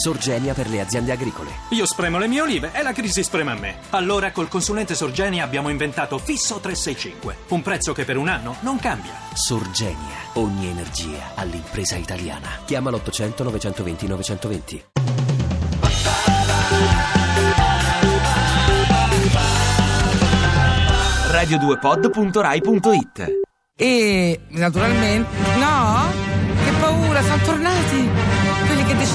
Sorgenia 0.00 0.54
per 0.54 0.70
le 0.70 0.80
aziende 0.80 1.12
agricole. 1.12 1.50
Io 1.72 1.84
spremo 1.84 2.16
le 2.16 2.26
mie 2.26 2.40
olive 2.40 2.70
e 2.72 2.82
la 2.82 2.92
crisi 2.92 3.22
sprema 3.22 3.54
me. 3.54 3.80
Allora 3.90 4.32
col 4.32 4.48
consulente 4.48 4.94
Sorgenia 4.94 5.44
abbiamo 5.44 5.68
inventato 5.68 6.16
Fisso 6.16 6.58
365, 6.58 7.36
un 7.48 7.60
prezzo 7.60 7.92
che 7.92 8.06
per 8.06 8.16
un 8.16 8.28
anno 8.28 8.56
non 8.60 8.78
cambia. 8.78 9.12
Sorgenia, 9.34 10.16
ogni 10.34 10.68
energia 10.68 11.32
all'impresa 11.34 11.96
italiana. 11.96 12.48
Chiama 12.64 12.88
l'800 12.88 13.42
920 13.42 14.06
920. 14.06 14.84
radio2pod.rai.it 21.30 23.40
E 23.76 24.40
naturalmente. 24.48 25.28
No? 25.58 26.08
Che 26.64 26.72
paura, 26.80 27.22
sono 27.22 27.42
tornati! 27.44 28.29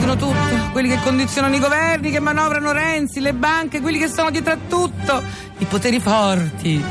Quelli 0.00 0.14
che 0.14 0.16
decidono 0.16 0.16
tutto, 0.16 0.70
quelli 0.72 0.88
che 0.88 0.98
condizionano 1.02 1.54
i 1.54 1.58
governi, 1.58 2.10
che 2.10 2.20
manovrano 2.20 2.72
Renzi, 2.72 3.20
le 3.20 3.34
banche, 3.34 3.80
quelli 3.80 3.98
che 3.98 4.08
sono 4.08 4.30
dietro 4.30 4.52
a 4.54 4.58
tutto, 4.68 5.22
i 5.58 5.64
poteri 5.66 6.00
forti. 6.00 6.84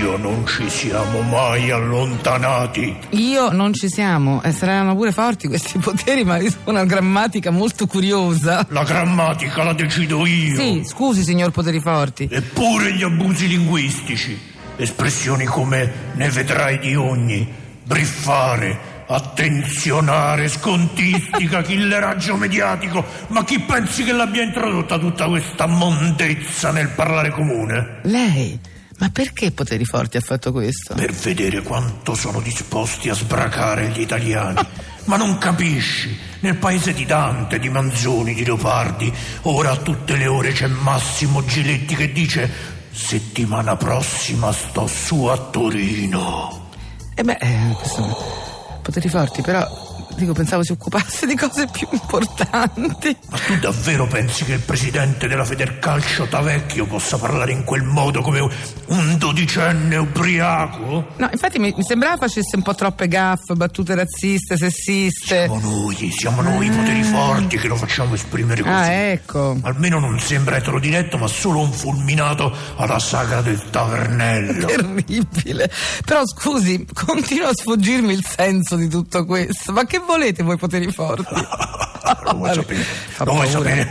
Io 0.00 0.16
non 0.16 0.44
ci 0.46 0.68
siamo 0.68 1.20
mai 1.22 1.70
allontanati. 1.70 2.96
Io 3.10 3.50
non 3.50 3.72
ci 3.72 3.88
siamo, 3.88 4.42
e 4.42 4.52
saranno 4.52 4.94
pure 4.94 5.12
forti 5.12 5.48
questi 5.48 5.78
poteri, 5.78 6.24
ma 6.24 6.38
sono 6.40 6.56
una 6.64 6.84
grammatica 6.84 7.50
molto 7.50 7.86
curiosa. 7.86 8.66
La 8.70 8.84
grammatica 8.84 9.62
la 9.62 9.72
decido 9.72 10.26
io. 10.26 10.56
Sì, 10.56 10.82
scusi, 10.84 11.22
signor 11.22 11.50
Poteri 11.50 11.80
Forti. 11.80 12.28
Eppure 12.30 12.92
gli 12.92 13.02
abusi 13.02 13.48
linguistici. 13.48 14.38
Espressioni 14.76 15.44
come 15.44 15.90
ne 16.14 16.28
vedrai 16.30 16.78
di 16.78 16.94
ogni, 16.94 17.46
briffare, 17.82 18.95
attenzionare, 19.06 20.48
scontistica, 20.48 21.62
killeraggio 21.62 22.36
mediatico. 22.36 23.04
Ma 23.28 23.44
chi 23.44 23.60
pensi 23.60 24.04
che 24.04 24.12
l'abbia 24.12 24.42
introdotta 24.42 24.98
tutta 24.98 25.26
questa 25.26 25.66
mondezza 25.66 26.70
nel 26.70 26.88
parlare 26.90 27.30
comune? 27.30 28.00
Lei? 28.02 28.58
Ma 28.98 29.10
perché 29.10 29.50
Poteri 29.50 29.84
Forti 29.84 30.16
ha 30.16 30.20
fatto 30.20 30.52
questo? 30.52 30.94
Per 30.94 31.12
vedere 31.12 31.62
quanto 31.62 32.14
sono 32.14 32.40
disposti 32.40 33.10
a 33.10 33.14
sbracare 33.14 33.88
gli 33.88 34.00
italiani. 34.00 34.66
Ma 35.04 35.16
non 35.16 35.36
capisci? 35.38 36.16
Nel 36.40 36.56
paese 36.56 36.92
di 36.94 37.04
Dante, 37.04 37.58
di 37.58 37.68
Manzoni, 37.68 38.34
di 38.34 38.44
Leopardi, 38.44 39.12
ora 39.42 39.72
a 39.72 39.76
tutte 39.76 40.16
le 40.16 40.26
ore 40.26 40.52
c'è 40.52 40.66
Massimo 40.66 41.44
Giletti 41.44 41.94
che 41.94 42.10
dice 42.10 42.50
settimana 42.90 43.76
prossima 43.76 44.50
sto 44.50 44.86
su 44.86 45.26
a 45.26 45.36
Torino. 45.36 46.70
Eh 47.14 47.22
beh, 47.22 47.36
eh, 47.38 47.74
questo... 47.74 48.45
Poteri 48.86 49.08
Forti, 49.08 49.42
però... 49.42 50.05
Dico, 50.16 50.32
pensavo 50.32 50.64
si 50.64 50.72
occupasse 50.72 51.26
di 51.26 51.36
cose 51.36 51.68
più 51.70 51.86
importanti. 51.90 53.16
Ma 53.28 53.38
tu 53.38 53.58
davvero 53.58 54.06
pensi 54.06 54.44
che 54.44 54.54
il 54.54 54.60
presidente 54.60 55.28
della 55.28 55.44
Federcalcio 55.44 56.26
Tavecchio 56.26 56.86
possa 56.86 57.18
parlare 57.18 57.52
in 57.52 57.64
quel 57.64 57.82
modo 57.82 58.22
come 58.22 58.40
un 58.40 59.18
dodicenne 59.18 59.96
ubriaco? 59.96 61.08
No, 61.16 61.28
infatti 61.30 61.58
mi, 61.58 61.72
mi 61.76 61.84
sembrava 61.84 62.16
facesse 62.16 62.56
un 62.56 62.62
po' 62.62 62.74
troppe 62.74 63.08
gaffe, 63.08 63.54
battute 63.54 63.94
razziste, 63.94 64.56
sessiste. 64.56 65.44
Siamo 65.44 65.60
noi, 65.60 66.10
siamo 66.10 66.40
noi 66.40 66.66
i 66.66 66.70
poteri 66.70 67.02
forti 67.02 67.58
che 67.58 67.68
lo 67.68 67.76
facciamo 67.76 68.14
esprimere 68.14 68.62
così. 68.62 68.74
Ah, 68.74 68.90
ecco. 68.90 69.58
Almeno 69.62 69.98
non 69.98 70.18
sembra 70.18 70.56
eterodiretto, 70.56 71.18
ma 71.18 71.26
solo 71.26 71.60
un 71.60 71.72
fulminato 71.72 72.54
alla 72.76 72.98
sagra 72.98 73.42
del 73.42 73.68
tavernello. 73.68 74.66
Terribile. 74.66 75.70
Però 76.06 76.22
scusi, 76.26 76.86
continua 76.92 77.48
a 77.50 77.54
sfuggirmi 77.54 78.14
il 78.14 78.24
senso 78.24 78.76
di 78.76 78.88
tutto 78.88 79.26
questo. 79.26 79.72
Ma 79.72 79.84
che 79.84 80.04
volete 80.06 80.42
voi 80.42 80.56
poteri 80.56 80.90
forti? 80.90 81.34
Lo 82.22 82.34
vuoi 82.34 82.54
sapere? 82.54 82.82
Fa 82.82 83.24
Lo 83.24 83.32
vuoi 83.32 83.48
sapere? 83.48 83.88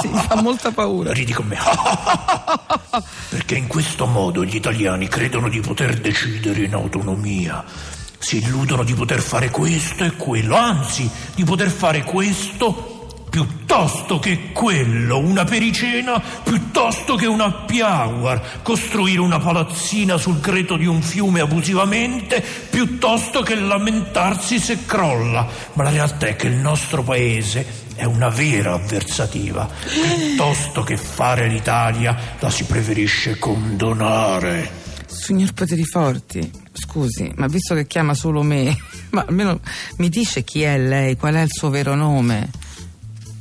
Sì, 0.00 0.08
fa 0.08 0.40
molta 0.42 0.70
paura. 0.70 1.12
Ridi 1.12 1.32
con 1.32 1.46
me. 1.46 1.58
Perché 3.28 3.56
in 3.56 3.66
questo 3.66 4.06
modo 4.06 4.44
gli 4.44 4.56
italiani 4.56 5.06
credono 5.08 5.48
di 5.48 5.60
poter 5.60 6.00
decidere 6.00 6.62
in 6.62 6.74
autonomia. 6.74 7.64
Si 8.18 8.38
illudono 8.38 8.82
di 8.82 8.94
poter 8.94 9.20
fare 9.20 9.50
questo 9.50 10.04
e 10.04 10.12
quello, 10.12 10.56
anzi, 10.56 11.08
di 11.34 11.44
poter 11.44 11.68
fare 11.68 12.02
questo 12.02 12.97
piuttosto 13.38 14.18
che 14.18 14.50
quello, 14.52 15.18
una 15.18 15.44
pericena 15.44 16.20
piuttosto 16.42 17.14
che 17.14 17.26
un 17.26 17.40
happy 17.40 17.80
costruire 18.62 19.20
una 19.20 19.38
palazzina 19.38 20.16
sul 20.16 20.40
greto 20.40 20.76
di 20.76 20.86
un 20.86 21.00
fiume 21.00 21.40
abusivamente 21.40 22.42
piuttosto 22.70 23.42
che 23.42 23.54
lamentarsi 23.54 24.58
se 24.58 24.84
crolla. 24.84 25.46
Ma 25.74 25.84
la 25.84 25.90
realtà 25.90 26.26
è 26.26 26.34
che 26.34 26.48
il 26.48 26.56
nostro 26.56 27.04
paese 27.04 27.86
è 27.94 28.02
una 28.04 28.28
vera 28.28 28.72
avversativa. 28.72 29.68
Piuttosto 29.84 30.82
che 30.82 30.96
fare 30.96 31.46
l'Italia, 31.46 32.16
la 32.40 32.50
si 32.50 32.64
preferisce 32.64 33.38
condonare. 33.38 34.86
Signor 35.06 35.52
Poteri 35.52 35.84
Forti, 35.84 36.50
scusi, 36.72 37.32
ma 37.36 37.46
visto 37.46 37.74
che 37.74 37.86
chiama 37.86 38.14
solo 38.14 38.42
me, 38.42 38.76
ma 39.10 39.24
almeno 39.26 39.60
mi 39.98 40.08
dice 40.08 40.42
chi 40.42 40.62
è 40.62 40.76
lei, 40.78 41.16
qual 41.16 41.34
è 41.34 41.40
il 41.40 41.52
suo 41.52 41.70
vero 41.70 41.94
nome? 41.94 42.66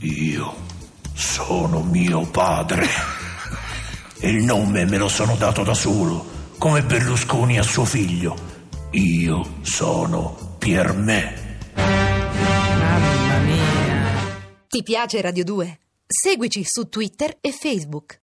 Io 0.01 0.53
sono 1.13 1.81
mio 1.81 2.21
padre. 2.29 2.85
Il 4.21 4.43
nome 4.43 4.85
me 4.85 4.97
lo 4.97 5.07
sono 5.07 5.35
dato 5.35 5.63
da 5.63 5.73
solo, 5.73 6.23
come 6.59 6.83
Berlusconi 6.83 7.57
a 7.57 7.63
suo 7.63 7.83
figlio. 7.83 8.35
Io 8.91 9.55
sono 9.61 10.55
Piermè. 10.59 11.57
Mamma 11.75 13.39
mia. 13.39 14.35
Ti 14.67 14.83
piace 14.83 15.19
Radio 15.19 15.43
2? 15.43 15.79
Seguici 16.05 16.63
su 16.63 16.89
Twitter 16.89 17.35
e 17.41 17.51
Facebook. 17.51 18.15